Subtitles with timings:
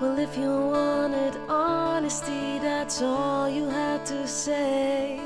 [0.00, 5.20] Well, if you wanted honesty, that's all you had to say.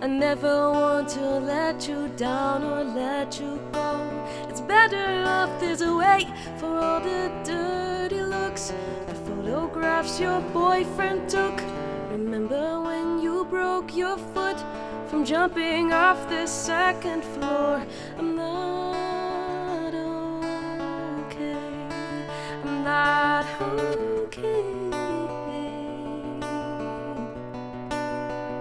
[0.00, 4.08] I never want to let you down or let you go.
[4.48, 6.24] It's better off this way
[6.58, 8.72] for all the dirty looks,
[9.08, 11.60] the photographs your boyfriend took.
[12.12, 14.62] Remember when you broke your foot
[15.08, 17.84] from jumping off the second floor?
[18.18, 19.94] I'm not
[21.24, 21.58] okay.
[22.62, 24.64] I'm not okay.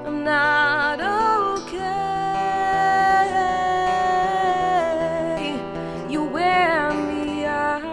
[0.06, 1.86] I'm not okay.
[6.10, 7.86] You wear me out.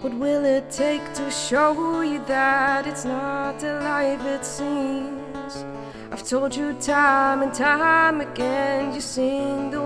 [0.00, 5.64] What will it take to show you that it's not the life it seems?
[6.10, 9.83] I've told you time and time again, you sing the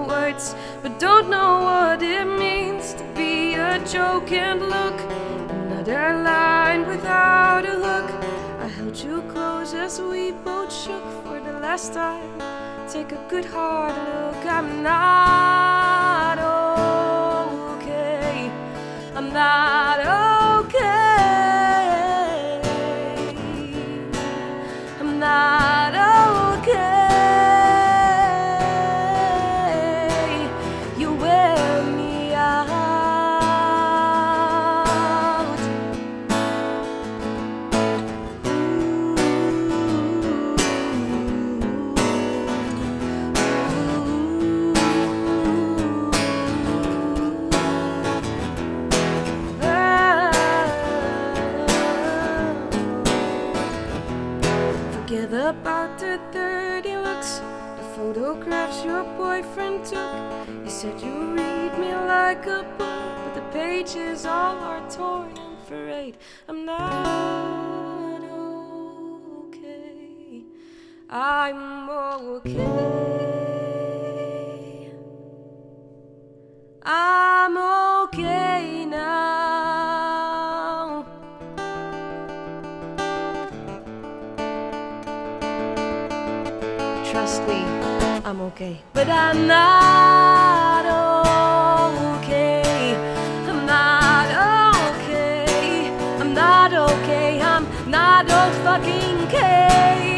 [0.82, 5.00] but don't know what it means to be a joke and look.
[5.50, 8.10] Another line without a hook.
[8.60, 12.42] I held you close as we both shook for the last time.
[12.90, 14.44] Take a good hard look.
[14.44, 16.17] I'm not
[55.18, 57.40] Forget about the dirty looks,
[57.76, 60.46] the photographs your boyfriend took.
[60.46, 65.58] You said you read me like a book, but the pages all are torn and
[65.66, 66.18] frayed.
[66.46, 68.22] I'm not
[69.48, 70.44] okay.
[71.10, 73.17] I'm okay.
[87.10, 87.64] Trust me,
[88.24, 88.80] I'm okay.
[88.92, 90.84] But I'm not
[92.18, 92.94] okay.
[93.48, 94.28] I'm not
[94.94, 95.90] okay.
[96.20, 97.40] I'm not okay.
[97.40, 98.38] I'm not okay.
[98.68, 100.17] fucking care.